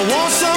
Now 0.00 0.08
won't 0.08 0.32
someone 0.32 0.49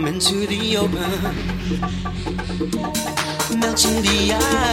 Come 0.00 0.08
into 0.08 0.46
the 0.46 0.78
open. 0.78 0.96
Melt 3.60 3.84
in 3.84 4.02
the 4.02 4.32
eyes 4.32 4.69